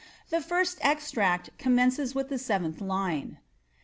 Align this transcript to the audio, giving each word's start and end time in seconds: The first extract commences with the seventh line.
The 0.31 0.41
first 0.41 0.79
extract 0.81 1.55
commences 1.59 2.15
with 2.15 2.29
the 2.29 2.39
seventh 2.39 2.81
line. 2.81 3.37